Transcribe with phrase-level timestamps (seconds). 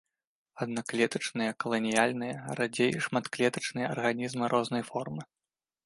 [0.65, 5.23] Аднаклетачныя, каланіяльныя, радзей шматклетачныя арганізмы рознай формы.